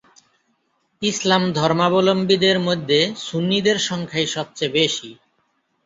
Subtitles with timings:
[1.01, 5.09] ইসলাম ধর্মাবলম্বীদের মধ্যে সুন্নিদের সংখ্যাই সবচেয়ে বেশি।